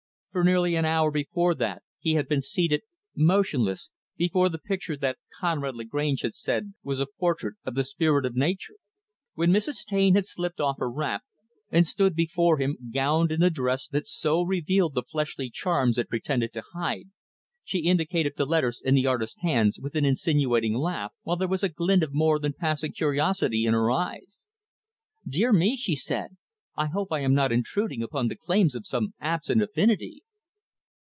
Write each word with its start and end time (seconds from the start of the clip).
For 0.31 0.45
nearly 0.45 0.77
an 0.77 0.85
hour 0.85 1.11
before 1.11 1.53
that, 1.55 1.83
he 1.99 2.13
had 2.13 2.29
been 2.29 2.39
seated, 2.41 2.83
motionless, 3.13 3.89
before 4.15 4.47
the 4.47 4.57
picture 4.59 4.95
that 4.95 5.17
Conrad 5.37 5.75
Lagrange 5.75 6.21
had 6.21 6.33
said 6.33 6.73
was 6.83 7.01
a 7.01 7.05
portrait 7.05 7.55
of 7.65 7.75
the 7.75 7.83
Spirit 7.83 8.25
of 8.25 8.33
Nature. 8.33 8.75
When 9.33 9.51
Mrs. 9.51 9.83
Taine 9.85 10.15
had 10.15 10.23
slipped 10.23 10.61
off 10.61 10.77
her 10.79 10.89
wrap, 10.89 11.23
and 11.69 11.85
stood 11.85 12.15
before 12.15 12.59
him 12.59 12.77
gowned 12.93 13.29
in 13.29 13.41
the 13.41 13.49
dress 13.49 13.89
that 13.89 14.07
so 14.07 14.41
revealed 14.41 14.93
the 14.95 15.03
fleshly 15.03 15.49
charms 15.49 15.97
it 15.97 16.07
pretended 16.07 16.53
to 16.53 16.63
hide, 16.71 17.09
she 17.65 17.79
indicated 17.79 18.35
the 18.37 18.45
letters 18.45 18.81
in 18.81 18.95
the 18.95 19.05
artist's 19.07 19.41
hands, 19.41 19.81
with 19.81 19.97
an 19.97 20.05
insinuating 20.05 20.75
laugh; 20.75 21.11
while 21.23 21.35
there 21.35 21.49
was 21.49 21.61
a 21.61 21.67
glint 21.67 22.03
of 22.03 22.13
more 22.13 22.39
than 22.39 22.53
passing 22.53 22.93
curiosity 22.93 23.65
in 23.65 23.73
her 23.73 23.91
eyes. 23.91 24.47
"Dear 25.27 25.51
me," 25.51 25.75
she 25.75 25.97
said, 25.97 26.37
"I 26.73 26.85
hope 26.87 27.11
I 27.11 27.19
am 27.19 27.33
not 27.35 27.51
intruding 27.51 28.01
upon 28.01 28.29
the 28.29 28.35
claims 28.37 28.75
of 28.75 28.87
some 28.87 29.13
absent 29.19 29.61
affinity." 29.61 30.23